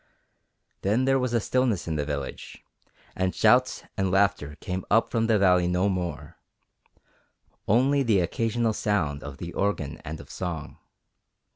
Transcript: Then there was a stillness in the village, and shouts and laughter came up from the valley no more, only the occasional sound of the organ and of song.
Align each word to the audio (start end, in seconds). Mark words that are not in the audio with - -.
Then 0.81 1.05
there 1.05 1.19
was 1.19 1.31
a 1.31 1.39
stillness 1.39 1.87
in 1.87 1.95
the 1.95 2.05
village, 2.05 2.63
and 3.15 3.35
shouts 3.35 3.83
and 3.95 4.09
laughter 4.09 4.57
came 4.59 4.83
up 4.89 5.11
from 5.11 5.27
the 5.27 5.37
valley 5.37 5.67
no 5.67 5.89
more, 5.89 6.37
only 7.67 8.01
the 8.01 8.19
occasional 8.21 8.73
sound 8.73 9.21
of 9.21 9.37
the 9.37 9.53
organ 9.53 9.99
and 10.03 10.19
of 10.19 10.31
song. 10.31 10.79